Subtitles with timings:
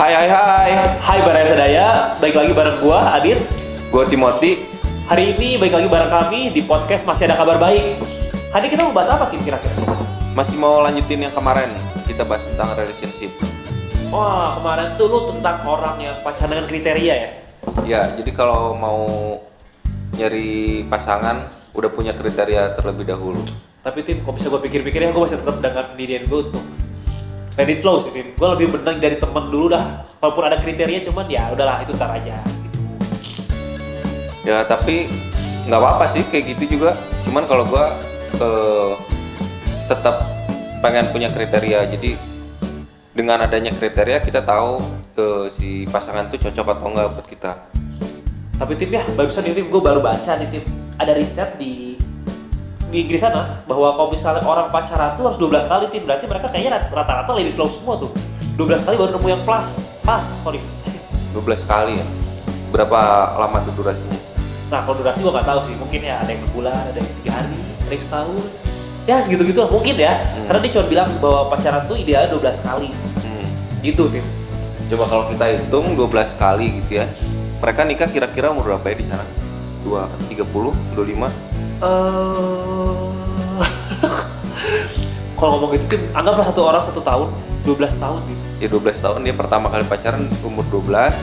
[0.00, 0.72] Hai hai hai.
[0.96, 1.88] Hai Baraya Sedaya,
[2.24, 3.36] baik lagi bareng gua Adit.
[3.92, 4.64] Gue Timothy.
[5.04, 8.00] Hari ini baik lagi bareng kami di podcast Masih Ada Kabar Baik.
[8.48, 9.76] Hari ini kita mau bahas apa Kim kira-kira?
[10.32, 11.68] Masih mau lanjutin yang kemarin
[12.08, 13.28] kita bahas tentang relationship.
[14.08, 17.30] Wah kemarin tuh lu tentang orang yang pacaran dengan kriteria ya?
[17.84, 19.04] Ya, jadi kalau mau
[20.16, 23.44] nyari pasangan udah punya kriteria terlebih dahulu.
[23.84, 26.64] Tapi Tim, kok bisa gue pikir-pikir ya gue masih tetap dengan pendirian gue untuk
[27.58, 28.12] it flow sih.
[28.12, 30.06] Gue lebih benar dari temen dulu dah.
[30.20, 32.38] Walaupun ada kriteria cuman ya udahlah itu ntar aja.
[32.44, 32.78] Gitu.
[34.44, 35.10] Ya tapi
[35.66, 36.94] nggak apa-apa sih kayak gitu juga.
[37.26, 37.84] Cuman kalau gue
[38.38, 38.92] eh,
[39.90, 40.22] tetap
[40.84, 41.90] pengen punya kriteria.
[41.90, 42.14] Jadi
[43.10, 44.78] dengan adanya kriteria kita tahu
[45.18, 47.52] eh, si pasangan tuh cocok atau enggak buat kita.
[48.60, 50.64] Tapi Tim ya, barusan nih Tim, gue baru baca nih Tim.
[51.00, 51.89] Ada riset di
[52.90, 56.02] di Inggris sana bahwa kalau misalnya orang pacaran tuh harus 12 kali Tim.
[56.04, 58.10] Berarti mereka kayaknya rat- rata-rata lebih flow semua tuh.
[58.58, 59.68] 12 kali baru nemu yang plus.
[60.02, 60.58] Pas, sorry.
[61.30, 62.06] 12 kali ya.
[62.74, 62.98] Berapa
[63.38, 64.18] lama tuh durasinya?
[64.70, 65.74] Nah, kalau durasi gue nggak tahu sih.
[65.78, 68.44] Mungkin ya ada yang bulan, ada yang tiga hari, ada yang setahun.
[69.08, 70.12] Ya segitu-gitu lah mungkin ya.
[70.18, 70.46] Hmm.
[70.50, 72.88] Karena dia cuma bilang bahwa pacaran tuh idealnya 12 kali.
[73.22, 73.46] Hmm.
[73.86, 74.26] Gitu Tim.
[74.90, 77.06] Coba kalau kita hitung 12 kali gitu ya.
[77.62, 79.24] Mereka nikah kira-kira umur berapa ya di sana?
[79.86, 81.49] 2, 30, 25?
[81.80, 83.04] Eh,
[85.40, 87.32] kalau ngomong gitu Tim, anggaplah satu orang satu tahun,
[87.64, 88.42] 12 tahun gitu.
[88.60, 91.16] Ya 12 tahun dia pertama kali pacaran umur 12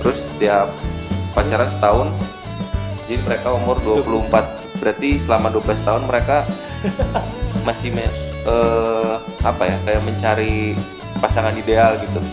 [0.00, 0.64] Terus dia
[1.36, 2.08] pacaran setahun
[3.04, 6.48] Jadi mereka umur 24 Berarti selama 12 tahun mereka
[7.68, 8.08] masih me-
[8.48, 10.72] eh, apa ya kayak mencari
[11.20, 12.24] pasangan ideal gitu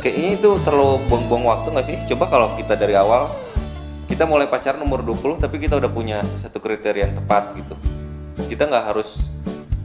[0.00, 1.96] Kayaknya itu terlalu buang-buang waktu nggak sih?
[2.08, 3.28] Coba kalau kita dari awal
[4.10, 7.78] kita mulai pacaran umur 20 tapi kita udah punya satu kriteria yang tepat gitu
[8.50, 9.22] kita nggak harus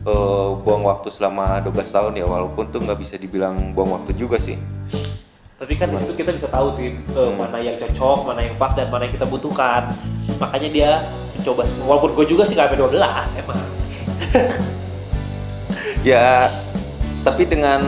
[0.02, 4.42] eh, buang waktu selama 12 tahun ya walaupun tuh nggak bisa dibilang buang waktu juga
[4.42, 4.58] sih
[5.56, 7.40] Tapi kan di situ kita bisa tahu tim eh, Hmm.
[7.40, 9.88] mana yang cocok, mana yang pas dan mana yang kita butuhkan.
[10.36, 10.90] Makanya dia
[11.32, 11.96] mencoba semua.
[11.96, 13.60] Walaupun gue juga sih nggak sampai 12 emang.
[16.12, 16.52] ya
[17.24, 17.82] tapi dengan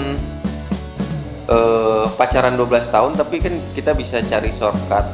[1.51, 5.05] eh, pacaran 12 tahun tapi kan kita bisa cari shortcut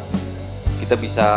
[0.80, 1.28] kita bisa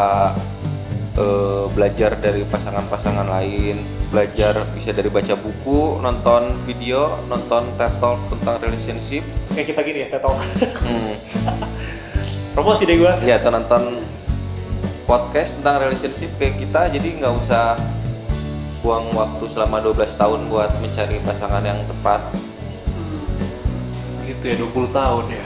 [1.16, 8.20] eh, belajar dari pasangan-pasangan lain belajar bisa dari baca buku nonton video nonton TED Talk
[8.30, 9.26] tentang relationship
[9.56, 10.36] Kayak kita gini ya, kita tahu.
[10.36, 11.14] hmm.
[12.54, 13.12] Promosi deh gue.
[13.24, 13.82] ya atau nonton
[15.04, 17.76] podcast tentang relationship kayak kita jadi nggak usah
[18.80, 22.20] buang waktu selama 12 tahun buat mencari pasangan yang tepat
[24.26, 25.44] Gitu ya, 20 tahun ya.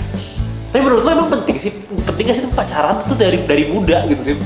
[0.71, 1.73] Tapi menurut lo emang penting sih,
[2.07, 4.37] penting gak sih pacaran tuh dari dari muda gitu sih?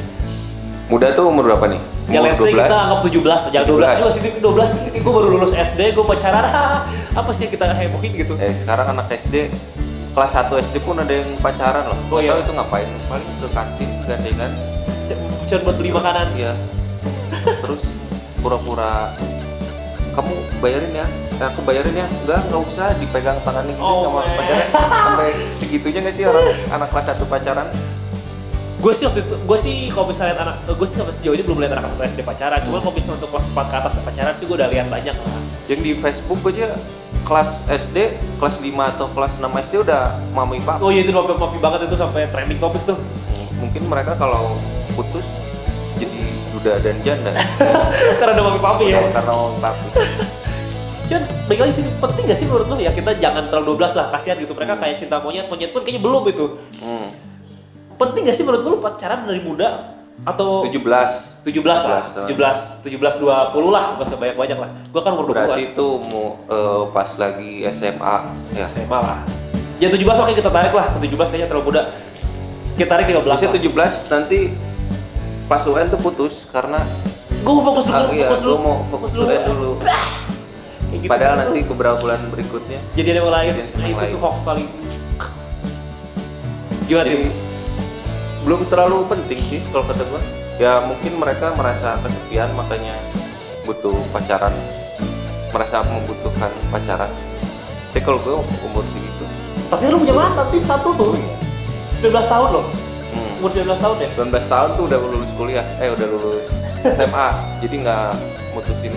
[0.85, 1.81] muda tuh umur berapa nih?
[2.13, 5.53] Ya umur let's say kita anggap 17 aja, 12 juga sih, 12 gue baru lulus
[5.57, 6.45] SD, gue pacaran,
[7.21, 8.37] apa sih yang kita hebohin gitu?
[8.37, 9.49] Eh sekarang anak SD
[10.15, 11.99] kelas 1 SD pun ada yang pacaran loh.
[12.13, 12.31] Oh, Gak iya.
[12.31, 12.89] tahu itu ngapain?
[13.11, 14.53] Paling ke kantin gandengan.
[15.51, 16.27] Cuma buat beli makanan.
[16.39, 16.53] Iya.
[17.67, 17.83] Terus
[18.39, 19.11] pura-pura
[20.15, 21.07] kamu bayarin ya.
[21.35, 22.07] Eh, aku bayarin ya.
[22.23, 24.37] Enggak, enggak usah dipegang tangannya gitu Oh, sama man.
[24.37, 24.69] pacaran.
[24.79, 27.69] Sampai segitunya nggak sih orang anak kelas 1 pacaran?
[28.75, 31.57] gue sih waktu itu gue sih kalau misalnya anak gue sih sampai sejauh ini belum
[31.57, 34.45] lihat anak anak SD pacaran cuma kalau misalnya untuk kelas 4 ke atas pacaran sih
[34.45, 36.69] gue udah lihat banyak lah Yang di Facebook aja
[37.25, 37.97] kelas SD,
[38.37, 40.85] kelas 5 atau kelas 6 SD udah mami pak.
[40.85, 43.01] oh iya itu mapi mapi banget itu sampai trending topik tuh
[43.57, 44.53] Mungkin mereka kalau
[44.93, 45.25] putus
[45.97, 46.21] jadi
[46.53, 47.33] duda dan janda.
[48.21, 49.87] karena ada mapi papi ya Karena mau papi.
[51.05, 54.07] Cuman balik lagi sih penting gak sih menurut lo ya kita jangan terlalu 12 lah
[54.11, 54.53] kasihan gitu.
[54.53, 56.47] Mereka kayak cinta monyet monyet pun kayaknya belum itu
[56.79, 57.09] Hmm.
[57.95, 59.95] penting gak sih menurut lo pacaran dari muda?
[60.23, 63.27] Atau 17 17 lah 17 17 17 20
[63.69, 64.71] lah gak usah banyak banyak lah.
[64.89, 68.15] Gue kan umur 20 berarti itu mau eh, pas lagi SMA
[68.53, 69.21] ya SMA lah.
[69.77, 70.87] Ya 17 oke kita tarik lah.
[70.97, 71.83] 17 kayaknya terlalu muda.
[72.75, 73.55] Kita tarik 15 Bisa lah.
[74.01, 74.39] 17 nanti
[75.45, 76.81] pas UN tuh putus karena
[77.37, 78.55] gue mau fokus dulu ah, iya, fokus dulu.
[78.55, 79.71] lu mau fokus UN dulu.
[80.95, 81.11] Kayak gitu.
[81.11, 82.79] Padahal nanti beberapa bulan berikutnya?
[82.95, 83.51] Jadi ada yang lain?
[83.51, 84.15] Nah, yang itu lain.
[84.15, 84.69] tuh hoax paling
[86.85, 87.33] gimana jadi
[88.45, 90.23] belum terlalu penting sih kalau kata gua.
[90.55, 92.95] Ya mungkin mereka merasa kesepian makanya
[93.67, 94.55] butuh pacaran,
[95.51, 97.11] merasa membutuhkan pacaran.
[97.91, 99.27] Tapi kalau gue umur segitu,
[99.67, 100.63] tapi lu punya mantan tim.
[100.63, 101.19] Satu tuh.
[101.99, 102.67] 19 tahun loh.
[103.11, 106.47] Hmm, umur 19 tahun ya 19 tahun tuh udah lulus kuliah, eh udah lulus
[106.99, 108.09] SMA, jadi nggak
[108.55, 108.95] mutusin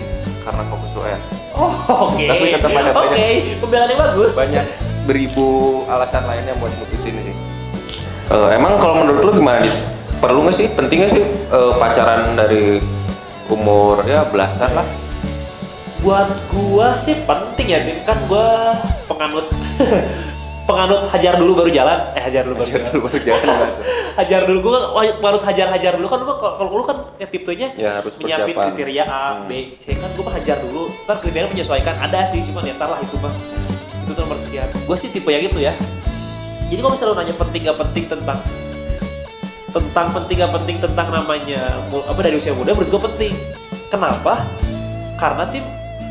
[0.48, 1.20] karena fokus UN.
[1.52, 1.74] oh
[2.08, 4.64] oke Tapi tetap ada oke banyak- pembelaan yang bagus banyak
[5.04, 5.46] beribu
[5.86, 7.36] alasan lainnya buat mutusin sih.
[8.28, 9.72] Eh, emang kalau menurut lu gimana Dit?
[10.18, 12.80] Perlu nggak sih, penting nggak sih eh, pacaran dari
[13.46, 14.84] umur ya belasan lah?
[15.98, 18.70] buat gua sih penting ya kan gua
[19.04, 19.50] penganut
[20.68, 21.98] penganut hajar dulu baru jalan.
[22.12, 22.92] Eh hajar dulu baru Hajar jalan.
[22.92, 23.48] dulu baru jalan
[24.18, 24.82] hajar dulu gue kan
[25.16, 28.50] penganut hajar hajar dulu kan lu kalau kalau lu kan ya tipenya Ya, harus menyiapin
[28.50, 28.66] persiapan.
[28.68, 29.46] kriteria A Hmm.
[29.46, 29.94] B C.
[29.94, 30.82] Kan gue mah hajar dulu.
[31.02, 31.94] Ntar kriteria menyesuaikan.
[31.98, 33.32] Ada sih cuman ya ntar lah itu mah.
[34.02, 34.68] Itu tuh nomor sekian.
[34.76, 35.72] Gue sih tipe yang gitu ya.
[36.66, 38.38] Jadi kalau misalnya lu nanya penting gak penting tentang
[39.68, 41.60] tentang penting gak penting tentang namanya
[42.02, 43.32] apa dari usia muda menurut gue penting.
[43.86, 44.44] Kenapa?
[45.14, 45.64] Karena tim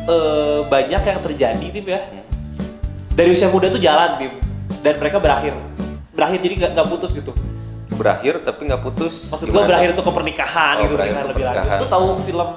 [0.05, 1.99] eh, banyak yang terjadi tim ya.
[2.01, 2.23] Hmm.
[3.11, 4.31] dari usia muda tuh jalan tim
[4.79, 5.53] dan mereka berakhir
[6.11, 7.33] berakhir jadi nggak putus gitu
[7.89, 9.25] Berakhir tapi nggak putus.
[9.27, 12.49] maksud gue berakhir itu ke pernikahan Oh, gitu berakhir pernikahan lebih lanjut lu tahu film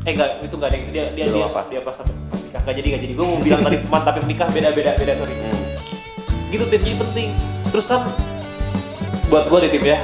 [0.00, 1.60] eh enggak itu enggak ada itu dia dia dia, apa?
[1.66, 4.68] dia pas nikah nggak jadi nggak jadi gue mau bilang tadi teman tapi menikah beda
[4.70, 5.66] beda beda sorry Hmm.
[6.48, 7.28] gitu jadi penting
[7.68, 8.00] terus kan
[9.26, 9.98] buat gue nih tim ya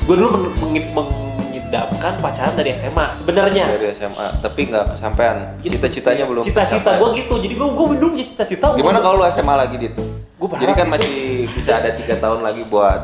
[0.00, 5.36] gue dulu men- mengi- mengidamkan pacaran dari SMA sebenarnya Dari SMA, tapi nggak kesampaian.
[5.58, 5.74] Gitu.
[5.76, 6.42] Cita-citanya belum.
[6.42, 10.02] cita-cita gue gitu jadi gue gue belum punya cita-cita Gimana kalau lu SMA lagi gitu?
[10.40, 10.94] Gua berharap Jadi kan gitu.
[10.96, 11.18] masih
[11.52, 13.00] bisa ada tiga tahun lagi buat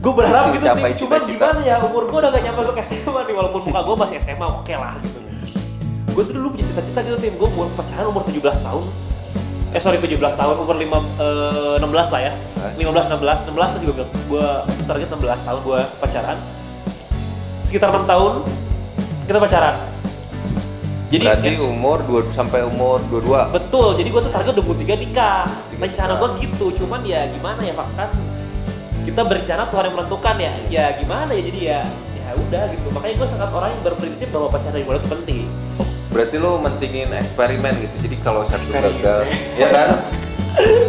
[0.00, 3.34] gue berharap gitu tim cuman gimana ya umur gue udah gak nyampe ke SMA nih
[3.36, 5.20] walaupun muka gue masih SMA oke lah gitu.
[6.10, 7.34] Gue tuh dulu punya cita-cita gitu tim.
[7.38, 8.84] Gue mau pacaran umur 17 tahun.
[9.70, 10.54] Eh sorry 17 tahun.
[10.56, 12.32] Umur 5, eh, 16 lah ya.
[12.64, 12.72] Hah?
[12.74, 14.46] 15 16 16 terus gue bilang gue
[14.88, 16.38] target 16 tahun gue pacaran.
[17.68, 18.32] Sekitar 6 tahun
[19.30, 19.74] kita pacaran
[21.10, 23.50] jadi berarti yes, umur 2 sampai umur 22.
[23.50, 25.42] betul jadi gue tuh target 23 nikah
[25.74, 27.88] rencana gue gitu cuman ya gimana ya Pak?
[27.98, 28.10] Kan
[29.02, 30.52] kita berencana Tuhan yang menentukan ya.
[30.70, 31.80] Ya gimana ya jadi ya
[32.14, 32.86] ya udah gitu.
[32.94, 35.44] Makanya gue sangat orang yang berprinsip bahwa pacaran itu penting.
[36.14, 37.96] Berarti lu mentingin eksperimen gitu.
[38.06, 39.88] Jadi kalau satu gagal, ya kan?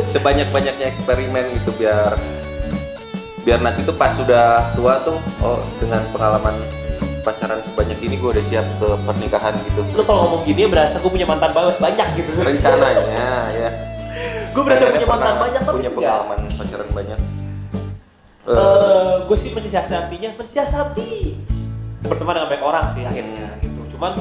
[0.09, 2.18] Sebanyak-banyaknya eksperimen gitu biar
[3.41, 6.53] biar nanti tuh pas sudah tua tuh oh dengan pengalaman
[7.21, 9.81] pacaran sebanyak ini gue udah siap ke pernikahan gitu.
[9.91, 12.29] lu kalau ngomong gini ya berasa gue punya mantan banget banyak gitu.
[12.35, 13.69] Rencananya ya.
[14.51, 16.01] Gue berasa Kayaknya punya mantan banyak tapi punya enggak.
[16.01, 17.19] pengalaman pacaran banyak.
[18.41, 21.12] Eh, Eh, gue sih mensiasatinya mensiasati.
[22.01, 23.62] Berteman dengan banyak orang sih akhirnya Hmm.
[23.62, 23.81] gitu.
[23.94, 24.12] Cuman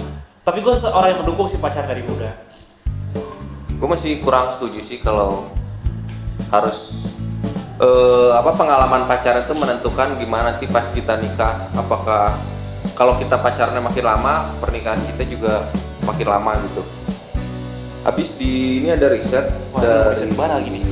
[0.40, 2.30] tapi gue seorang yang mendukung si pacaran dari muda.
[3.72, 5.48] Gue masih kurang setuju sih kalau
[6.48, 7.08] harus
[7.80, 11.64] eh, apa pengalaman pacaran itu menentukan gimana nanti pas kita nikah.
[11.72, 12.36] Apakah
[13.00, 15.72] kalau kita pacarannya makin lama pernikahan kita juga
[16.04, 16.84] makin lama gitu
[18.04, 20.84] habis di ini ada riset Wah, dari riset mana lagi nih?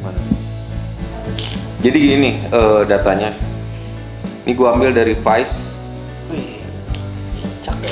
[0.00, 0.20] Mana?
[1.84, 3.36] jadi gini eh, datanya
[4.48, 5.76] ini gue ambil dari Vice
[6.32, 6.56] wih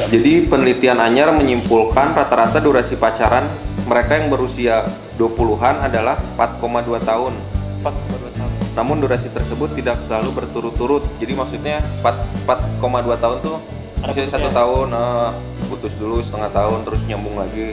[0.08, 3.44] Jadi penelitian Anyar menyimpulkan rata-rata durasi pacaran
[3.84, 4.88] mereka yang berusia
[5.20, 7.32] 20-an adalah 4,2 tahun.
[7.80, 8.35] 42 tahun
[8.76, 11.02] Namun durasi tersebut tidak selalu berturut-turut.
[11.16, 13.56] Jadi maksudnya 4 4,2 tahun tuh
[14.04, 14.60] Ada misalnya satu putusnya.
[14.60, 15.30] tahun eh,
[15.72, 17.72] putus dulu setengah tahun terus nyambung lagi.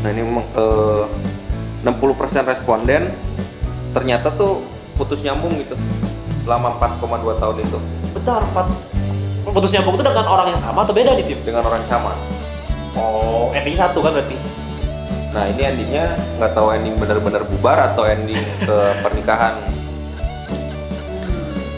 [0.00, 1.04] Nah ini memang eh,
[1.84, 3.12] 60% responden
[3.92, 4.64] ternyata tuh
[4.96, 5.76] putus nyambung gitu
[6.48, 7.78] selama 4,2 tahun itu
[8.16, 8.66] bentar empat
[9.44, 12.12] putus nyambung itu dengan orang yang sama atau beda nih tim dengan orang yang sama.
[12.96, 14.36] oh ending satu kan berarti
[15.34, 19.58] Nah ini endingnya nggak tahu ending benar-benar bubar atau ending ke pernikahan.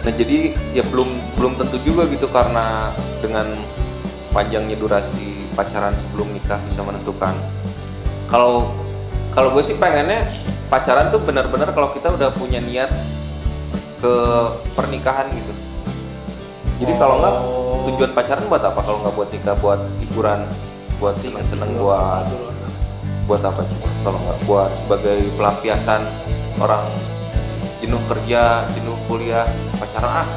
[0.04, 1.08] Nah jadi ya belum
[1.40, 2.92] belum tentu juga gitu karena
[3.24, 3.48] dengan
[4.36, 7.32] panjangnya durasi pacaran sebelum nikah bisa menentukan.
[8.28, 8.76] Kalau
[9.32, 10.28] kalau gue sih pengennya
[10.68, 12.92] pacaran tuh benar-benar kalau kita udah punya niat
[14.04, 14.14] ke
[14.76, 15.52] pernikahan gitu.
[16.84, 17.88] Jadi kalau nggak Oh.
[17.88, 18.84] tujuan pacaran buat apa?
[18.84, 20.44] Kalau nggak buat nikah, buat hiburan,
[21.00, 22.26] buat seneng-seneng, buat
[23.26, 26.02] buat apa coba kalau nggak buat sebagai pelampiasan
[26.62, 26.86] orang
[27.82, 29.46] jenuh kerja jenuh kuliah
[29.78, 30.28] pacaran ah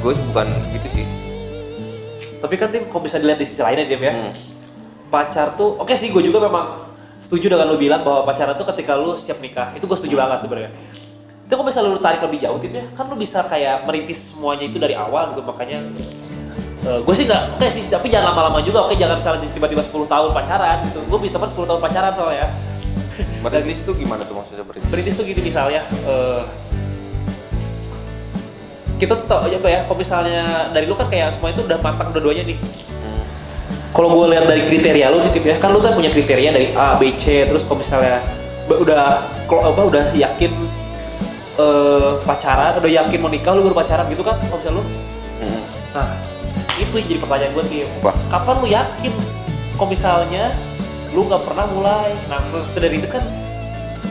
[0.00, 1.06] gue sih bukan gitu sih.
[2.40, 4.14] Tapi kan tim kalau bisa dilihat di sisi lainnya tim ya.
[4.16, 4.32] Hmm.
[5.10, 6.86] pacar tuh oke sih gue juga memang
[7.18, 10.46] setuju dengan lu bilang bahwa pacaran tuh ketika lu siap nikah itu gue setuju banget
[10.46, 10.70] sebenarnya.
[11.50, 14.70] Itu kalau misalnya lu tarik lebih jauh tim ya kan lu bisa kayak merintis semuanya
[14.70, 15.82] itu dari awal gitu makanya
[16.80, 20.30] gue sih nggak oke sih tapi jangan lama-lama juga oke jangan misalnya tiba-tiba 10 tahun
[20.32, 21.00] pacaran gitu.
[21.04, 22.48] Gue punya teman 10 tahun pacaran soalnya.
[23.44, 26.42] Merintis itu gimana tuh maksudnya merintis Merintis tuh gini misalnya eh,
[29.00, 32.12] kita tuh tau apa ya kalau misalnya dari lu kan kayak semua itu udah matang
[32.12, 32.56] dua-duanya nih.
[32.56, 33.24] Hmm.
[33.96, 36.72] kalau gue lihat dari kriteria lu nih Tip, ya kan lu kan punya kriteria dari
[36.76, 38.20] A B C terus kalau misalnya
[38.68, 40.52] udah kalau apa udah yakin
[41.60, 44.84] eh, pacaran udah yakin mau nikah lu baru pacaran gitu kan kalau misalnya lu?
[45.40, 45.62] Hmm.
[45.96, 46.29] nah
[46.80, 48.12] itu yang jadi pertanyaan gue Tip Apa?
[48.32, 49.12] kapan lu yakin
[49.80, 50.44] kalau misalnya
[51.16, 52.12] lu nggak pernah mulai?
[52.30, 53.24] Nah terus dari itu kan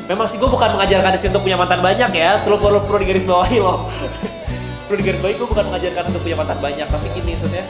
[0.10, 2.42] memang sih gue bukan mengajarkan sini untuk punya mantan banyak ya.
[2.44, 3.88] Perlu perlu perlu digarisbawahi loh.
[4.90, 6.88] Perlu digarisbawahi gue bukan mengajarkan untuk punya mantan banyak.
[6.90, 7.64] Tapi gini maksudnya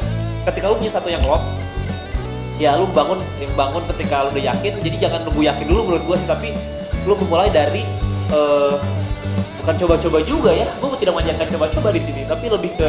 [0.48, 1.44] ketika lu punya satu yang klop
[2.60, 3.20] ya lu bangun
[3.54, 4.74] bangun ketika lu udah yakin.
[4.80, 6.50] Jadi jangan nunggu yakin dulu menurut gue sih tapi
[7.04, 7.84] lu memulai dari
[8.32, 8.76] eh,
[9.60, 10.72] bukan coba-coba juga ya.
[10.80, 12.88] Gue tidak mengajarkan coba-coba di sini tapi lebih ke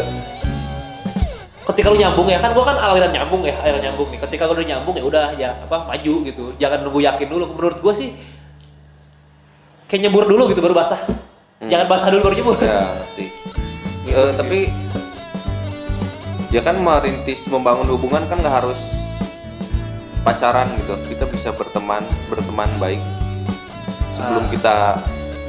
[1.70, 4.18] ketika lu nyambung ya kan gue kan aliran nyambung ya aliran nyambung nih.
[4.18, 6.44] Ketika lu udah nyambung ya udah ya apa maju gitu.
[6.58, 7.44] Jangan nunggu yakin dulu.
[7.54, 8.08] Menurut gue sih
[9.86, 11.00] kayak nyebur dulu gitu baru basah.
[11.60, 11.68] Hmm.
[11.68, 12.56] jangan basah dulu baru nyebur.
[12.58, 13.24] Ya ngerti.
[14.10, 14.58] Eh, tapi
[16.50, 18.78] ya kan merintis membangun hubungan kan nggak harus
[20.26, 20.94] pacaran gitu.
[21.14, 23.02] Kita bisa berteman berteman baik.
[24.18, 24.50] Sebelum Ah.
[24.50, 24.76] kita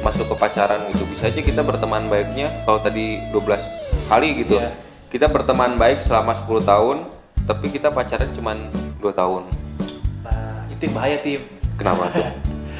[0.02, 3.62] masuk ke pacaran gitu bisa aja kita berteman baiknya kalau tadi 12
[4.10, 4.58] kali gitu.
[4.58, 4.91] Iya.
[5.12, 6.96] Kita berteman baik selama 10 tahun
[7.44, 9.42] tapi kita pacaran cuman 2 tahun
[10.24, 11.40] nah itu yang bahaya tim
[11.76, 12.24] kenapa tuh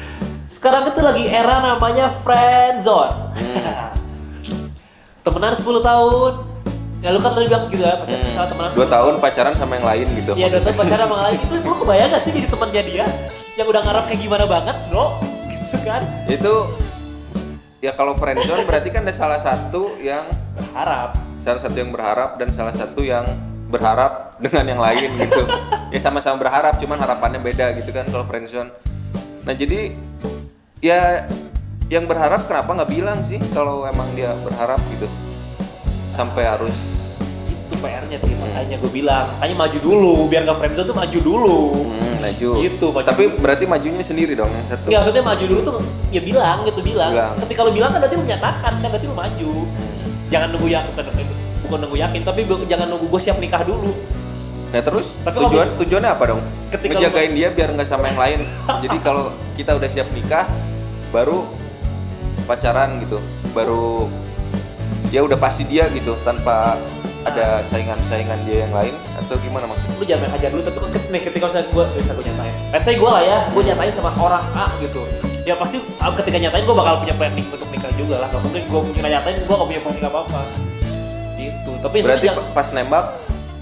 [0.55, 3.89] sekarang itu lagi era namanya friend zone Hmm.
[5.21, 6.33] temenan 10 tahun
[6.99, 8.77] ya lu kan tadi bilang gitu ya pacaran sama temenan Hmm.
[8.77, 11.75] dua 10 tahun pacaran sama yang lain gitu Iya, dan pacaran sama lain itu lu
[11.75, 13.05] kebayang gak sih jadi temannya dia
[13.53, 15.05] yang udah ngarep kayak gimana banget, bro?
[15.53, 16.01] Gitu kan?
[16.25, 16.53] itu
[17.79, 21.17] ya kalau friendzone berarti kan ada salah satu yang Berharap.
[21.43, 23.27] Salah satu yang berharap dan salah satu yang
[23.67, 25.43] berharap dengan yang lain gitu
[25.93, 28.71] ya sama-sama berharap cuman harapannya beda gitu kan kalau friendzone
[29.43, 29.91] nah jadi
[30.79, 31.27] ya
[31.87, 35.05] yang berharap kenapa nggak bilang sih kalau emang dia berharap gitu
[36.13, 36.73] sampai harus
[37.49, 41.59] Itu PR-nya tuh, makanya gue bilang, makanya maju dulu, biar gak friendzone tuh maju dulu.
[41.89, 43.41] hmm, maju Gitu, maju tapi dulu.
[43.41, 45.75] berarti majunya sendiri dong yang satu Nggak, maksudnya maju dulu tuh
[46.13, 47.11] ya bilang gitu bilang.
[47.11, 47.33] Bilang.
[47.41, 49.51] Ketika lu bilang kan berarti menyatakan kan berarti lu maju.
[49.65, 49.92] Hmm.
[50.33, 51.05] Jangan nunggu yakin bukan,
[51.69, 53.93] bukan nunggu yakin, tapi jangan nunggu gue siap nikah dulu.
[54.73, 56.41] Nah terus Tapi tujuan mis- tujuannya apa dong?
[56.73, 58.39] Ketika Ngejagain dia biar nggak sama yang lain.
[58.83, 60.49] Jadi kalau kita udah siap nikah,
[61.13, 61.45] baru
[62.49, 63.21] pacaran gitu,
[63.53, 64.09] baru
[65.13, 66.81] ya udah pasti dia gitu tanpa
[67.23, 69.95] ada saingan-saingan dia yang lain atau gimana maksudnya?
[69.95, 73.09] lu jangan hajar dulu tapi nih ketika misalnya gue bisa gue nyatain let's say gue
[73.09, 75.01] lah ya gue nyatain sama orang A gitu
[75.47, 78.63] ya pasti ah, ketika nyatain gue bakal punya planning untuk nikah juga lah kalau mungkin
[78.63, 80.41] gue mungkin nyatain gue gak punya planning apa apa
[81.35, 83.05] gitu tapi Berarti jangan- pas nembak,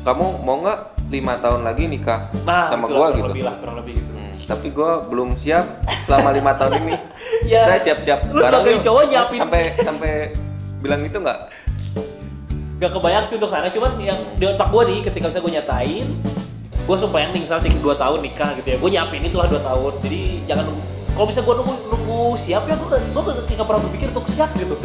[0.02, 3.28] kamu mau nggak lima tahun lagi nikah nah sama lah, kurang gitu?
[3.30, 5.66] lebih lah kurang lebih gitu Hmm, tapi gua belum siap
[6.04, 6.94] selama lima tahun ini.
[7.52, 8.20] ya Saya siap-siap.
[8.28, 9.40] Lu sebagai cowok nyiapin.
[9.40, 10.14] sampai sampai
[10.80, 11.40] bilang itu nggak?
[12.78, 16.08] gak kebayang sih untuk sana cuman yang di otak gue nih ketika misalnya gue nyatain
[16.82, 19.94] gue langsung planning misalnya tiga dua tahun nikah gitu ya gue nyiapin itulah dua tahun
[20.02, 20.66] jadi jangan
[21.12, 24.76] kalau bisa gue nunggu nunggu siap ya gue gue nggak pernah berpikir untuk siap gitu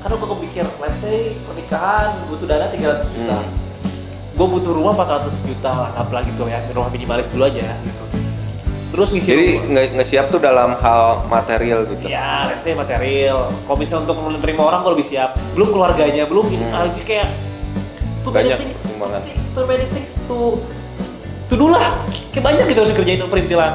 [0.00, 3.52] karena gue kepikir let's say pernikahan butuh dana 300 juta Hmm.
[4.34, 8.04] gue butuh rumah 400 juta lah anggaplah gitu ya rumah minimalis dulu aja gitu
[8.90, 12.06] terus ngisi Jadi nggak nggak siap tuh dalam hal material gitu.
[12.06, 13.50] Ya, let's say material.
[13.66, 15.34] Kalau misalnya untuk menerima orang gue lebih siap.
[15.50, 16.78] Belum keluarganya, belum ini Hmm.
[16.86, 17.26] lagi kayak
[18.22, 18.86] too Banyak many things,
[19.50, 20.62] too many things to
[21.50, 21.90] to do lah.
[22.30, 23.72] Kayak banyak gitu harus kerjain perintilan.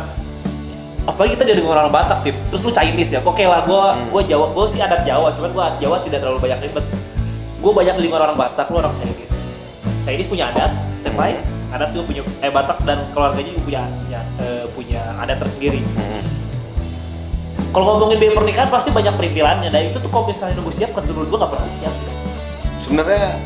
[1.09, 2.37] Apalagi kita dari orang Batak, tip.
[2.53, 3.19] Terus lu Chinese ya.
[3.25, 4.13] Oke lah, gue Hmm.
[4.13, 6.85] gue Jawa, gue sih adat Jawa, cuman gue Jawa tidak terlalu banyak ribet.
[7.59, 9.33] Gue banyak di lingkungan orang Batak, lu orang Chinese.
[10.05, 11.23] Chinese punya adat, yang Hmm.
[11.25, 11.37] lain
[11.69, 16.21] adat juga punya eh Batak dan keluarganya juga punya punya, eh, punya adat tersendiri Hmm.
[17.69, 21.05] kalau ngomongin biaya pernikahan pasti banyak perintilannya dan itu tuh kalau misalnya nunggu siap kan
[21.05, 21.93] menurut gua gak pernah siap
[22.81, 23.37] Sebenarnya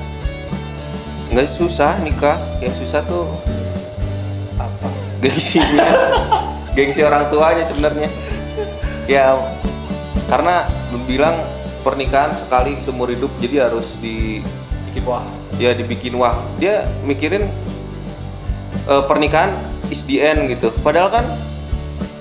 [1.35, 2.39] nggak susah nikah.
[2.63, 3.27] Yang susah tuh
[4.55, 4.87] apa
[5.19, 5.83] gengsinya,
[6.73, 8.09] gengsi orang tuanya sebenarnya.
[9.05, 9.37] Ya
[10.29, 10.65] karena
[11.05, 11.35] bilang
[11.83, 14.41] pernikahan sekali seumur hidup jadi harus di
[14.89, 15.25] bikin wah.
[15.61, 16.37] Ya dibikin wah.
[16.57, 17.49] Dia mikirin
[18.89, 19.53] eh, pernikahan
[19.93, 20.73] is the end gitu.
[20.81, 21.25] Padahal kan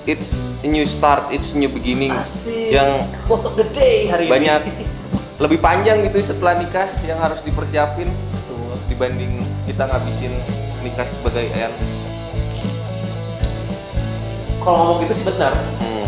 [0.05, 2.13] it's a new start it's a new beginning.
[2.13, 2.73] Asik.
[2.73, 4.85] Yang most of the day hari banyak ini
[5.43, 8.09] lebih panjang gitu setelah nikah yang harus dipersiapin.
[8.45, 8.77] Tuh.
[8.91, 10.33] dibanding kita ngabisin
[10.83, 11.73] nikah sebagai end
[14.63, 15.53] kalau ngomong gitu sih benar.
[15.79, 16.07] Hmm.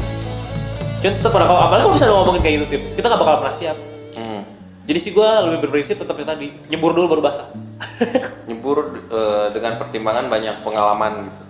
[1.04, 3.56] cuman tetap pada kalau apalagi kalau misalnya ngomongin kayak gitu tip kita gak bakal pernah
[3.56, 3.78] siap.
[4.16, 4.42] Hmm.
[4.88, 7.48] jadi sih gua lebih berprinsip tetap yang tadi nyebur dulu baru basah.
[8.50, 11.42] Nyebur eh, dengan pertimbangan banyak pengalaman gitu.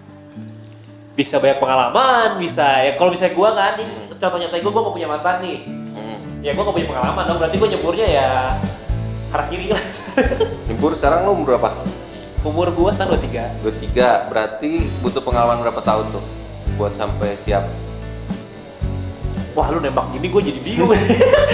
[1.16, 4.96] Bisa banyak pengalaman bisa ya kalau misalnya gua kan ini contohnya tadi gua gua gak
[4.98, 5.58] punya mantan nih.
[5.70, 6.18] Hmm.
[6.44, 8.30] ya gua gak punya pengalaman dong berarti gua nyeburnya ya
[9.32, 9.84] arah kiri lah.
[10.68, 11.70] Nyebur sekarang lu umur berapa?
[12.44, 16.45] Umur gua sekarang 23 Dua tiga, berarti butuh pengalaman berapa tahun tuh
[16.76, 17.64] buat sampai siap?
[19.56, 20.92] Wah lu nembak gini gue jadi bingung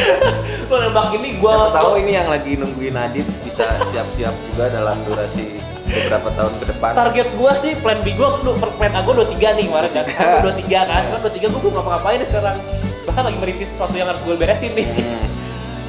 [0.70, 5.62] Lu nembak gini gue tahu ini yang lagi nungguin Adit bisa siap-siap juga dalam durasi
[5.86, 6.92] beberapa tahun ke depan.
[6.98, 10.42] Target gue sih plan B gue Plan A gue 23 nih kemarin kan Kan gue
[10.66, 12.58] 23 kan Kan 23 gue belum ngapa-ngapain sekarang
[13.06, 15.28] Bahkan lagi merintis sesuatu yang harus gue beresin nih Hmm.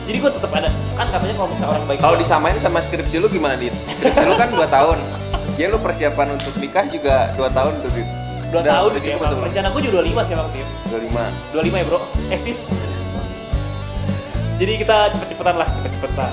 [0.04, 3.28] Jadi gue tetap ada Kan katanya kalau misalnya orang baik Kalau disamain sama skripsi lu
[3.30, 3.72] gimana Dit?
[3.72, 4.98] Skripsi lu kan 2 tahun.
[5.60, 8.08] Ya lu persiapan untuk nikah juga 2 tahun tuh Dit.
[8.52, 9.30] Dua tahun sih emang.
[9.30, 9.38] tuh.
[9.42, 10.66] Rencana gue juga 25 sih emang tim.
[10.86, 12.58] 25 25 ya bro, eksis.
[14.54, 16.32] Jadi kita cepet-cepetan lah, cepet-cepetan.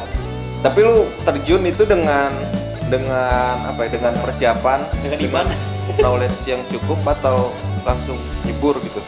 [0.60, 2.36] tapi lu terjun itu dengan
[2.92, 5.46] dengan apa ya dengan persiapan Dengan iman.
[5.96, 9.00] knowledge yang cukup atau langsung nyebur gitu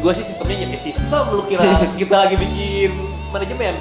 [0.00, 1.64] Gue sih sistemnya jadi sistem, lu kira
[1.94, 2.92] kita lagi bikin
[3.30, 3.76] manajemen.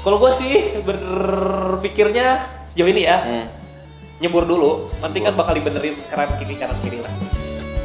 [0.00, 3.46] Kalau gue sih berpikirnya sejauh ini ya, Hmm.
[4.16, 7.12] nyebur dulu, nanti kan bakal dibenerin kanan kiri kanan kiri lah.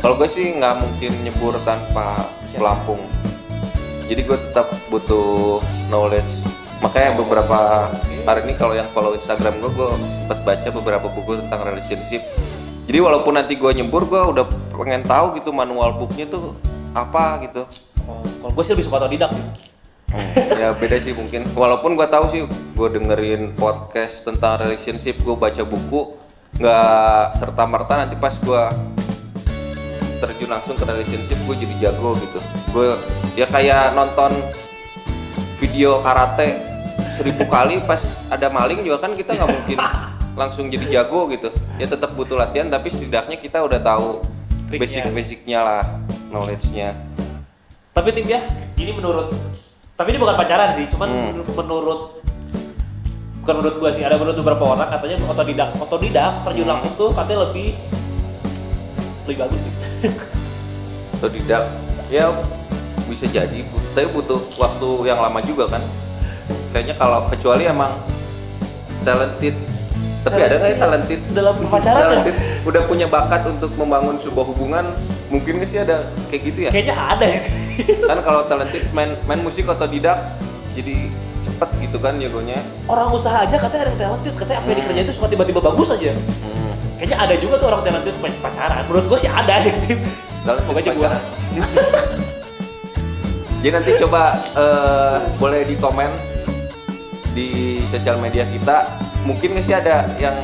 [0.06, 2.62] Kalau gue sih nggak mungkin nyebur tanpa Ya.
[2.62, 3.02] pelampung.
[4.06, 5.58] Jadi gue tetap butuh
[5.90, 6.30] knowledge.
[6.78, 7.90] Makanya beberapa
[8.22, 12.22] hari ini kalau yang follow Instagram gue, gue sempat baca beberapa buku tentang relationship.
[12.86, 14.46] Jadi walaupun nanti gue nyebur, gue udah
[14.78, 16.54] pengen tahu gitu manual booknya tuh
[16.94, 17.66] apa gitu.
[18.06, 19.46] Oh, kalau gue sih lebih suka otodidak nih.
[20.62, 21.50] ya beda sih mungkin.
[21.58, 22.46] Walaupun gue tahu sih,
[22.78, 26.14] gue dengerin podcast tentang relationship, gue baca buku,
[26.62, 28.94] nggak serta merta nanti pas gue
[30.18, 32.40] terjun langsung ke relationship gue jadi jago gitu
[32.72, 32.86] gue
[33.36, 34.32] ya kayak nonton
[35.58, 36.60] video karate
[37.16, 39.78] seribu kali pas ada maling juga kan kita nggak mungkin
[40.40, 44.20] langsung jadi jago gitu ya tetap butuh latihan tapi setidaknya kita udah tahu
[44.68, 44.82] Triknya.
[45.08, 45.84] basic-basicnya lah
[46.30, 46.92] knowledge-nya
[47.96, 48.44] Tapi tim ya,
[48.76, 49.32] ini menurut
[49.96, 51.40] tapi ini bukan pacaran sih, cuman Hmm.
[51.56, 52.20] menurut
[53.40, 56.72] bukan menurut gua sih, ada menurut beberapa orang katanya otodidak, otodidak terjun Hmm.
[56.76, 57.72] langsung tuh katanya lebih
[59.24, 59.74] lebih bagus sih.
[61.16, 61.62] Atau tidak
[62.08, 62.30] ya
[63.06, 63.60] bisa jadi
[63.94, 65.84] tapi butuh waktu yang lama juga kan
[66.70, 67.96] kayaknya kalau kecuali emang
[69.02, 69.56] talented
[70.22, 72.04] tapi ada nggak ya talented Dalam berpacaran ya?
[72.04, 74.86] talented udah punya bakat untuk membangun sebuah hubungan
[75.30, 77.40] mungkin sih ada kayak gitu ya Kayaknya ada ya.
[78.10, 80.34] kan kalau talented main main musik atau tidak
[80.74, 81.08] jadi
[81.46, 84.82] cepet gitu kan jagonya orang usaha aja katanya ada yang talented, katanya apa yang Hmm.
[84.82, 86.12] dikerjain itu suka tiba-tiba bagus aja.
[86.12, 86.55] hmm.
[86.96, 88.84] Kayaknya ada juga tuh orang talented main pacaran.
[88.88, 90.00] Menurut gua sih ada sih tim.
[90.46, 91.22] Semoga aja pacaran.
[93.66, 96.12] Jadi nanti coba eh, boleh di komen
[97.36, 98.88] di sosial media kita.
[99.26, 100.38] Mungkin nggak sih ada yang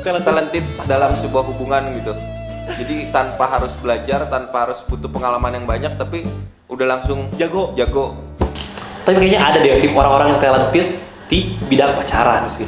[0.00, 0.24] Talented.
[0.24, 2.14] talented dalam sebuah hubungan gitu.
[2.70, 6.24] Jadi tanpa harus belajar, tanpa harus butuh pengalaman yang banyak, tapi
[6.70, 7.74] udah langsung Jago.
[7.74, 8.14] jago.
[9.04, 10.86] Tapi kayaknya ada deh tim orang-orang yang talented
[11.26, 12.64] di bidang pacaran sih.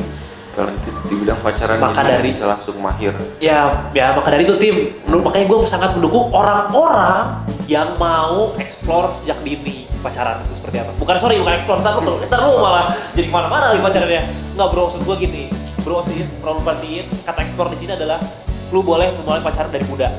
[0.52, 3.16] Talented di bidang pacaran Maka jadi dari- bisa langsung mahir.
[3.40, 9.16] Ya, ya maka dari itu tim, menurut- makanya gue sangat mendukung orang-orang yang mau explore
[9.16, 10.92] sejak dini pacaran itu seperti apa.
[11.00, 14.22] Bukan sorry, bukan explore, ntar lu, ntar lu malah jadi ke mana-mana lagi pacarannya.
[14.52, 15.42] Nggak bro, maksud gue gini,
[15.80, 18.20] bro sih perlu perhatiin kata explore di sini adalah
[18.68, 20.12] lu boleh memulai pacaran dari muda.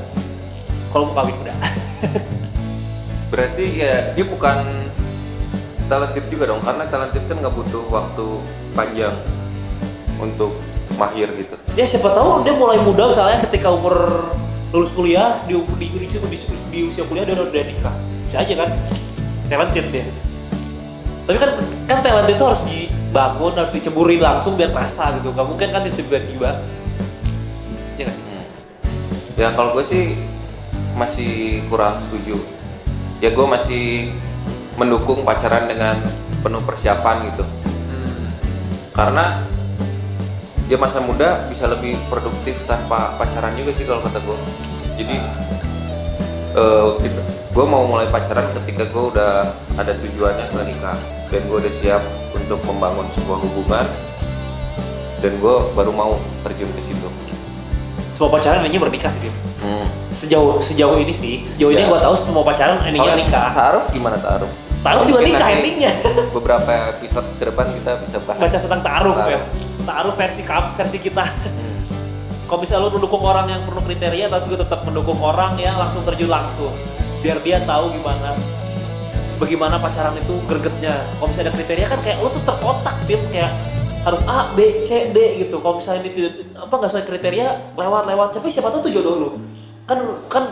[0.90, 1.54] Kalau mau kawin muda.
[3.30, 4.66] Berarti ya dia bukan
[5.86, 8.26] talented juga dong, karena talented kan nggak butuh waktu
[8.74, 9.14] panjang
[10.18, 10.54] untuk
[10.94, 11.54] mahir gitu.
[11.74, 14.28] ya siapa tahu dia mulai muda misalnya ketika umur
[14.70, 16.38] lulus kuliah di di, di, di,
[16.70, 17.94] di usia kuliah dia udah, udah nikah
[18.30, 18.70] bisa aja kan
[19.50, 20.06] talented dia
[21.24, 21.50] tapi kan
[21.88, 26.62] kan talent itu harus dibangun harus diceburin langsung biar rasa gitu nggak mungkin kan tiba-tiba
[27.96, 28.46] ya nggak sih Hmm.
[29.34, 30.14] Ya kalau gue sih
[30.94, 32.38] masih kurang setuju.
[33.18, 34.14] Ya gue masih
[34.78, 35.98] mendukung pacaran dengan
[36.42, 37.44] penuh persiapan gitu.
[38.94, 39.42] Karena
[40.64, 44.36] dia masa muda bisa lebih produktif tanpa pacaran juga sih kalau kata gue.
[44.96, 45.16] Jadi
[47.50, 49.32] gue mau mulai pacaran ketika gue udah
[49.74, 50.98] ada tujuannya ke nikah
[51.28, 53.86] dan gue udah siap untuk membangun sebuah hubungan
[55.18, 57.08] dan gue baru mau terjun ke situ.
[58.10, 59.30] semua pacaran ini bernikah sih.
[59.58, 59.86] Hmm.
[60.06, 61.88] sejauh sejauh ini sih sejauh ini Ya.
[61.88, 64.50] gua tahu semua pacaran endingnya nikah Ta'aruf gimana ta'aruf?
[64.78, 65.92] taruh juga nikah endingnya
[66.30, 68.38] Beberapa episode ke depan kita bisa bahas.
[68.38, 69.40] baca tentang taruh ya
[69.84, 71.24] taruh versi kam- versi kita.
[71.24, 71.72] Hmm.
[72.44, 76.04] kalau misalnya lu mendukung orang yang penuh kriteria tapi gue tetap mendukung orang yang langsung
[76.04, 76.72] terjun langsung
[77.24, 78.36] biar dia tahu gimana
[79.38, 81.02] bagaimana pacaran itu gregetnya.
[81.18, 83.52] Kalau misalnya ada kriteria kan kayak lu tuh terkotak tim kayak
[84.04, 85.56] harus A, B, C, D gitu.
[85.58, 88.28] Kalau misalnya ini tidak apa nggak sesuai kriteria lewat lewat.
[88.36, 89.30] Tapi siapa tahu tuh jodoh lu
[89.84, 90.00] kan
[90.32, 90.44] kan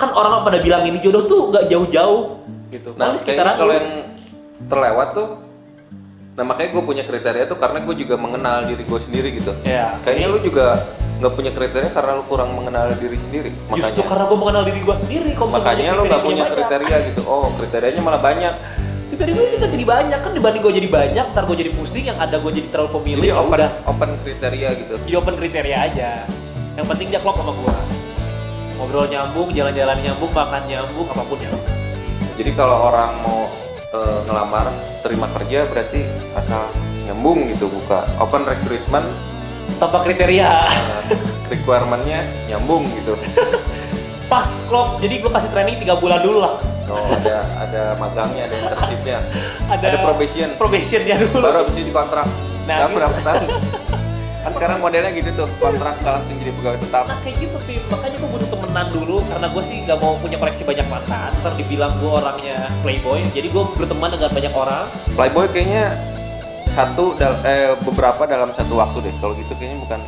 [0.00, 2.40] kan orang pada bilang ini jodoh tuh nggak jauh-jauh
[2.72, 2.96] gitu.
[2.96, 3.88] Nah, sekitaran kalau yang
[4.66, 5.28] terlewat tuh
[6.34, 9.94] Nah makanya gue punya kriteria tuh karena gue juga mengenal diri gue sendiri gitu ya
[10.02, 10.82] Kayaknya lu juga
[11.22, 14.80] nggak punya kriteria karena lu kurang mengenal diri sendiri justru Makanya karena gue mengenal diri
[14.82, 16.54] gue sendiri kalau misalnya makanya lu nggak punya banyak.
[16.58, 18.54] kriteria gitu Oh kriterianya malah banyak
[19.14, 22.18] Kriteria gue kan jadi banyak kan dibanding gue jadi banyak, ntar gue jadi pusing, yang
[22.18, 23.22] ada gue jadi terlalu pemilih.
[23.22, 26.10] Jadi ya open, udah, open kriteria gitu jadi open kriteria aja.
[26.74, 27.74] Yang penting dia klop sama gue.
[28.74, 31.52] Ngobrol nyambung, jalan-jalan nyambung, makan nyambung, apa pun ya.
[32.34, 33.46] Jadi kalau orang mau
[33.94, 34.66] eh, ngelamar
[35.00, 36.02] terima kerja berarti
[36.34, 36.66] asal
[37.04, 39.06] nyambung gitu buka open recruitment
[39.74, 40.68] Tanpa kriteria.
[40.68, 41.02] eh,
[41.48, 43.14] requirementnya nyambung gitu
[44.32, 48.60] pas klop jadi gue kasih training tiga bulan dulu lah Oh, ada ada magangnya, ada
[48.60, 49.18] internshipnya,
[49.72, 50.52] ada, ada probation.
[50.52, 52.28] probationnya dulu Baru habis itu dikontrak.
[52.68, 53.48] Nah, Nah, berapa tahun?
[54.44, 57.04] Kan sekarang modelnya gitu tuh, kontrak nggak langsung jadi pegawai tetap.
[57.06, 60.36] nah kayak gitu tim makanya gue butuh temenan dulu karena gue sih nggak mau punya
[60.36, 65.46] koleksi banyak mantan ntar dibilang gue orangnya playboy jadi gue berteman dengan banyak orang Playboy
[65.48, 65.84] kayaknya
[66.68, 69.14] satu dal- eh, beberapa dalam satu waktu deh.
[69.16, 70.00] Kalau gitu kayaknya bukan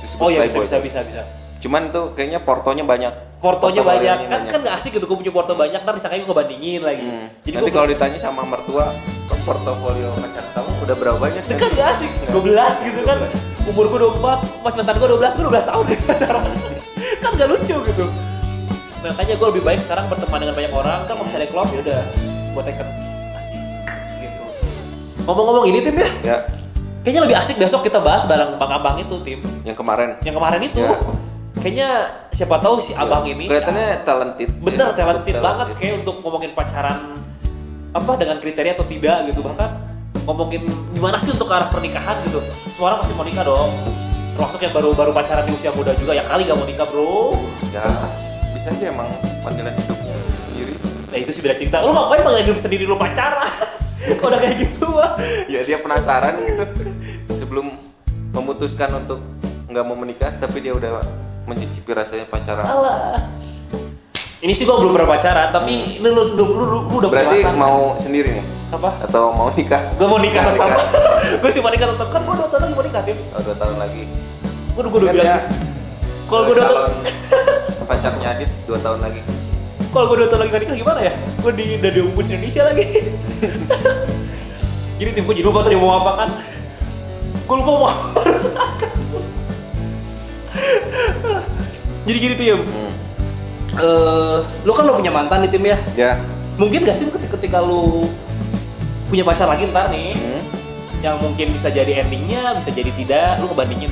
[0.00, 0.64] disebut oh iya bisa Playboy.
[0.64, 1.22] bisa bisa bisa
[1.60, 3.12] Cuman tuh kayaknya portonya banyak.
[3.36, 4.48] portonya banyak kan banyak.
[4.48, 7.28] kan nggak asik gitu gue punya porto banyak ntar disangka gue ngebandingin lagi Hmm.
[7.40, 8.92] jadi Nanti kalau ditanya sama mertua,
[9.24, 11.42] "Kok portofolio pacar kamu udah berapa banyak?
[11.50, 13.18] kan nggak asik 12 gitu kan
[13.70, 16.42] umur gue 24 pas mantan gue 12 gue 12 tahun deh pacaran
[17.16, 18.04] kan gak lucu gitu.
[19.00, 22.00] Makanya gue lebih baik sekarang berteman dengan banyak orang kan kalau misalnya klop ya udah
[22.50, 22.88] gue teken
[23.32, 23.60] asik
[24.20, 24.42] gitu.
[25.22, 26.08] Ngomong-ngomong ini tim ya?
[26.20, 26.36] Ya,
[27.00, 29.40] kayaknya lebih asik besok kita bahas bareng bang abang itu tim.
[29.62, 30.08] Yang kemarin.
[30.20, 30.96] yang kemarin itu Ya.
[31.56, 31.88] kayaknya
[32.30, 34.48] siapa tahu si abang ini kelihatannya talented.
[34.58, 35.76] bener Ya, talented banget talented.
[35.78, 36.98] kayak untuk ngomongin pacaran
[37.90, 39.40] apa dengan kriteria atau tidak gitu.
[39.40, 39.70] Bahkan
[40.24, 42.40] ngomongin gimana sih untuk arah pernikahan gitu.
[42.76, 43.70] Semua orang pasti mau nikah dong.
[44.36, 47.36] Termasuk yang baru-baru pacaran di usia muda juga ya kali gak mau nikah bro.
[47.72, 47.84] Ya,
[48.56, 49.08] bisa aja emang
[49.44, 50.16] panggilan hidupnya
[50.48, 50.74] sendiri.
[51.10, 51.76] nah itu sih beda cerita.
[51.84, 53.52] Lu ngapain panggilan hidup sendiri lu pacaran?
[54.24, 55.12] Udah kayak gitu mah
[55.44, 56.64] Ya dia penasaran gitu.
[57.36, 57.76] Sebelum
[58.32, 59.20] memutuskan untuk
[59.68, 61.04] nggak mau menikah, tapi dia udah
[61.46, 62.64] mencicipi rasanya pacaran.
[62.64, 63.22] alah.
[64.40, 67.44] Ini sih gua belum pernah pacaran tapi ini lu, lu, lu, lu, lu udah Berarti
[67.54, 68.59] mau sendiri nih?
[68.70, 68.90] Apa?
[69.02, 69.82] Atau mau nikah?
[69.94, 70.70] gue mau nikah tetap.
[71.42, 72.08] gue sih mau nikah tetap.
[72.08, 73.18] Kan gue dua tahun lagi mau nikah tim.
[73.30, 74.02] Oh, dua tahun lagi.
[74.70, 75.26] gue udah gue udah bilang.
[75.34, 75.48] gitu.
[76.30, 76.92] kalau gue dua tahun
[77.90, 79.20] pacarnya Adit dua tahun lagi.
[79.90, 81.12] kalau gue dua tahun lagi gak nikah gimana ya?
[81.36, 82.84] Gue di udah diungkut di Indonesia lagi.
[85.00, 86.28] Jadi tim gue jadi lupa tadi mau apa kan?
[87.42, 88.44] Gue lupa mau harus
[92.00, 92.92] jadi gini tuh ya Hmm.
[93.76, 95.78] eh lu kan lo punya mantan nih tim ya?
[95.94, 96.12] Ya.
[96.58, 98.10] mungkin gak sih ketika, ketika lu
[99.10, 100.42] punya pacar lagi ntar nih Hmm.
[101.02, 103.90] yang mungkin bisa jadi endingnya bisa jadi tidak lu ngebandingin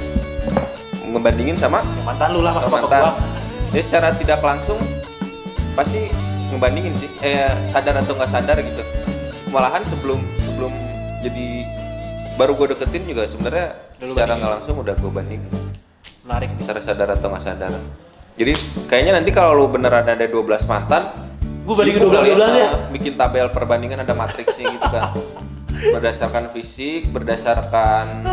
[1.08, 3.00] Ngebandingin sama yang mantan lu lah mas mantan.
[3.00, 3.12] gua
[3.68, 4.76] Ya secara tidak langsung
[5.72, 6.08] pasti
[6.52, 7.08] ngebandingin sih.
[7.20, 8.82] Eh sadar atau nggak sadar gitu.
[9.48, 10.72] Malahan sebelum sebelum
[11.20, 11.64] jadi
[12.36, 15.52] baru gue deketin juga sebenarnya secara nggak langsung udah gue bandingin.
[16.24, 17.72] menarik Secara sadar atau nggak sadar.
[18.36, 18.52] Jadi
[18.88, 21.08] kayaknya nanti kalau lu beneran ada 12 mantan,
[21.68, 25.12] gue bandingin sibuk 12 kali 12 ya bikin tabel perbandingan ada matriksnya gitu kan.
[25.78, 28.26] berdasarkan fisik, berdasarkan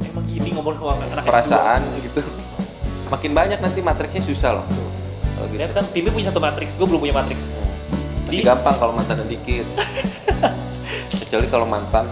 [0.00, 1.28] emang gini ngomong ke anak S2.
[1.30, 2.18] perasaan gitu.
[3.12, 4.66] Makin banyak nanti matriksnya susah loh.
[5.38, 5.60] Kalau gitu.
[5.70, 7.54] Kan timnya punya satu matriks, gue belum punya matriks.
[8.26, 9.68] Jadi- gampang kalau mantan dikit.
[11.22, 12.10] Kecuali kalau mantan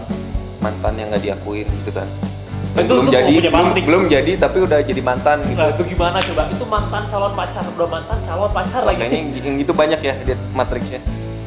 [0.63, 2.07] mantan yang nggak diakuin gitu kan.
[2.73, 5.59] Yang Itu- belum itu jadi, punya belum, belum jadi tapi udah jadi mantan gitu.
[5.61, 6.41] Nah, itu gimana coba?
[6.49, 8.97] Itu mantan calon pacar, udah mantan calon pacar lagi.
[8.97, 10.99] Kayaknya yang, yang gitu banyak ya dia matriksnya.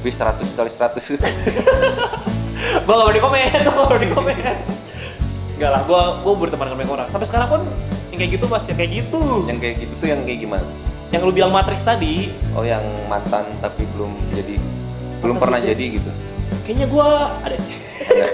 [0.07, 1.03] Wih 100 kali 100
[2.87, 4.37] gue gak berani komen, gue gak berani komen.
[5.59, 7.09] Enggak lah, gue gue berteman dengan banyak orang.
[7.11, 7.61] Sampai sekarang pun
[8.15, 9.23] yang kayak gitu masih kayak gitu.
[9.51, 10.67] yang kayak gitu tuh yang kayak gimana?
[11.11, 14.63] Yang lu bilang matriks tadi, Oh yang mantan tapi belum jadi
[15.19, 16.11] belum pernah belum jadi gitu.
[16.63, 17.09] kayaknya gue
[17.43, 17.57] ada.
[18.07, 18.27] Ada.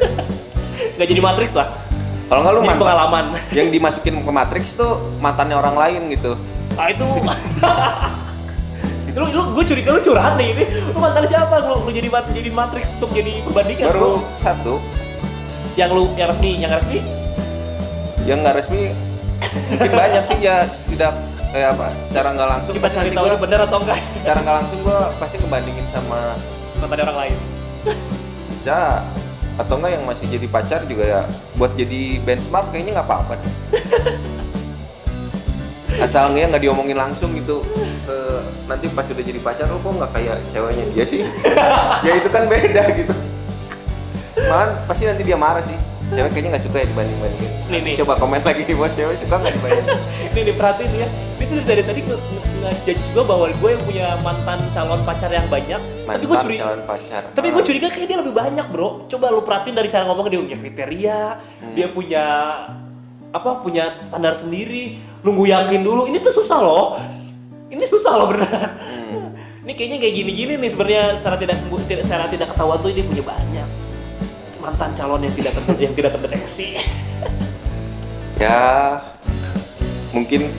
[1.00, 1.72] Gak jadi matriks lah.
[2.32, 3.24] Kalau nggak lu Jadi mantan pengalaman.
[3.60, 6.32] yang dimasukin ke matriks tuh mantannya orang lain gitu.
[6.72, 7.04] Nah itu.
[9.12, 10.64] Lu lu gue curiga lu curhat nih ini.
[10.88, 11.60] Lu mantan siapa?
[11.60, 14.12] Lu, lu jadi jadi matriks untuk jadi perbandingan Baru bro.
[14.40, 14.80] satu.
[15.76, 16.98] Yang lu yang resmi yang resmi?
[18.24, 18.80] Yang nggak resmi
[19.68, 20.64] mungkin banyak sih ya.
[20.64, 21.12] Tidak
[21.52, 23.98] kayak apa secara nggak langsung kita cari tahu gua- atau enggak?
[24.24, 26.18] Secara nggak langsung gua pasti ngebandingin sama
[26.80, 27.36] mantan orang lain.
[28.56, 29.04] Bisa
[29.60, 31.20] atau enggak yang masih jadi pacar juga ya
[31.60, 33.52] buat jadi benchmark kayaknya nggak apa-apa deh.
[36.04, 37.62] asal nggak nggak diomongin langsung gitu.
[38.08, 41.20] Eh, nanti pas udah jadi pacar lu kok nggak kayak ceweknya dia sih?
[42.06, 43.14] Ya itu kan beda gitu.
[44.48, 45.76] Malah pasti nanti dia marah sih.
[46.12, 47.94] Cewek kayaknya nggak suka ya dibanding bandingin Nih, nih.
[48.04, 49.96] coba komen lagi buat cewek suka nggak dibandingin.
[50.32, 51.08] Ini diperhatiin ya
[51.52, 55.28] ini tuh dari tadi nge- nge- nge-judge gue bahwa gue yang punya mantan calon pacar
[55.28, 57.22] yang banyak tapi gue mantan curiga calon pacar.
[57.30, 57.66] tapi gue Ah.
[57.66, 58.88] curiga kayak dia lebih banyak bro.
[59.06, 61.20] Coba lu perhatiin dari cara ngomong dia punya kriteria
[61.60, 61.74] Hmm.
[61.74, 62.24] dia punya
[63.30, 64.96] apa punya standar sendiri.
[65.20, 66.04] Nunggu yakin dulu.
[66.04, 66.96] Ini tuh susah loh.
[67.68, 68.70] Ini susah loh beneran
[69.12, 69.28] Hmm.
[69.62, 73.04] ini kayaknya kayak gini-gini nih sebenarnya secara tidak sembuh tidak secara tidak ketahuan tuh dia
[73.04, 73.68] punya banyak.
[74.58, 76.78] Mantan calon yang tidak ter, yang tidak terdeteksi.
[78.36, 78.58] Ya
[80.10, 80.50] mungkin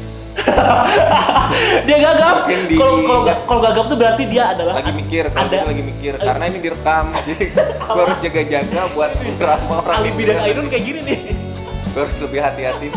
[1.88, 2.36] dia gagap.
[2.47, 6.13] Di- kalau kalau ga- kalau gagap tuh berarti dia adalah lagi mikir ada lagi mikir
[6.19, 10.99] karena ini direkam jadi gue harus jaga-jaga buat drama orang alibi dan Ainun kayak gini
[11.03, 11.19] nih.
[11.93, 12.88] Gue harus lebih hati-hati.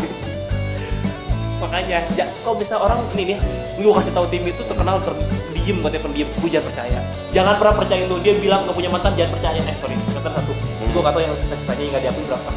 [1.57, 3.37] Makanya ya, kalau bisa orang ini nih
[3.77, 6.99] gue kasih tahu tim itu terkenal terdiam katanya pendiam jangan percaya.
[7.33, 9.59] Jangan pernah percaya lu dia bilang nggak punya mantan jangan percaya.
[9.61, 10.53] Eh sorry mantan satu.
[10.53, 10.89] Hmm.
[10.93, 12.51] gue gak tau yang sukses tanya nggak diakui berapa.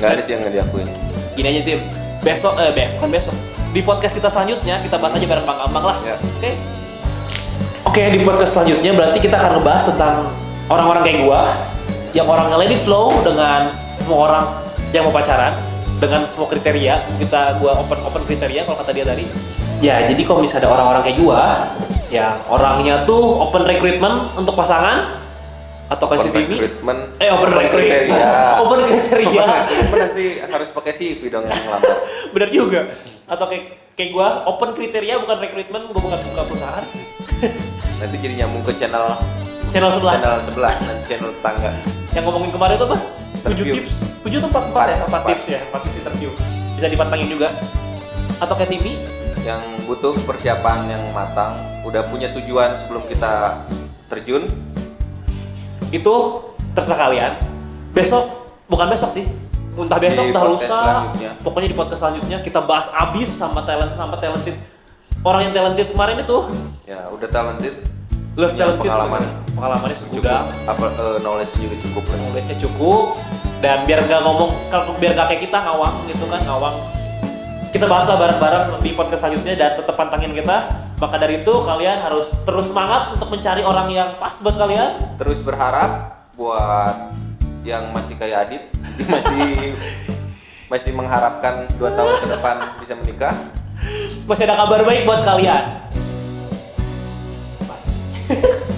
[0.00, 0.88] Nggak ada sih yang nggak diakuin
[1.32, 1.80] gini aja tim
[2.22, 3.34] besok eh be- bukan besok.
[3.74, 5.96] Di podcast kita selanjutnya kita bahas aja bareng Bang Ambang lah.
[6.06, 6.16] Ya.
[6.16, 6.50] oke?
[7.92, 10.14] Oke di podcast selanjutnya berarti kita akan ngebahas tentang
[10.70, 11.40] orang-orang kayak gua
[12.14, 14.44] yang orangnya let it flow dengan semua orang
[14.94, 15.52] yang mau pacaran
[15.98, 17.02] dengan semua kriteria.
[17.18, 19.26] Kita gua open open kriteria kalau kata dia tadi.
[19.82, 21.42] Ya jadi kalau misalnya ada orang-orang kayak gua
[22.12, 25.21] yang orangnya tuh open recruitment untuk pasangan
[25.92, 27.00] atau kasih TV recruitment.
[27.20, 28.30] Eh open recruitment kriteria
[28.64, 29.44] open kriteria
[29.84, 31.92] Open nanti harus pakai CV dong yang ngelamar
[32.34, 32.80] bener juga.
[33.28, 36.84] Atau kayak kayak gue open kriteria bukan rekrutmen gue bukan buka perusahaan.
[38.00, 39.14] Nanti jadi nyambung ke channel
[39.68, 40.14] channel sebelah.
[40.18, 41.70] Channel sebelah nanti channel tetangga.
[42.12, 42.98] Yang ngomongin kemarin tuh apa?
[43.46, 43.92] Tujuh tips.
[44.26, 44.64] Tujuh tuh empat?
[44.74, 44.96] Empat ya?
[45.06, 45.22] Empat.
[45.30, 46.30] tips ya empat tips interview.
[46.74, 47.48] Bisa dipantangin juga.
[48.42, 48.98] Atau kayak TV
[49.46, 51.54] yang butuh persiapan yang matang
[51.86, 53.62] udah punya tujuan sebelum kita
[54.10, 54.50] terjun
[55.92, 56.14] itu
[56.72, 57.32] terserah kalian.
[57.92, 59.28] Besok bukan besok sih.
[59.72, 60.80] Entah besok Di entah lusa.
[61.40, 64.56] pokoknya di podcast selanjutnya kita bahas abis sama talent sama talented.
[65.22, 66.38] Orang yang talented kemarin itu.
[66.88, 67.74] Ya udah talented
[68.36, 69.22] love punya talented pengalaman.
[69.52, 70.08] Pengalamannya cukup.
[70.08, 72.16] segudang apa eh, knowledge juga cukup lah.
[72.20, 73.04] Knowledge-nya cukup.
[73.62, 76.76] Dan biar nggak ngomong kalau biar nggak kayak kita ngawang gitu kan ngawang.
[77.72, 80.56] Kita bahaslah bareng-bareng di podcast selanjutnya dan tetap pantangin kita
[81.02, 85.18] maka dari itu kalian harus terus semangat untuk mencari orang yang pas buat kalian.
[85.18, 87.10] Terus berharap buat
[87.66, 88.62] yang masih kayak Adit,
[89.10, 89.74] masih
[90.70, 93.34] masih mengharapkan dua tahun ke depan bisa menikah.
[94.30, 95.90] Masih ada kabar baik buat kalian.
[97.66, 98.62] Bye.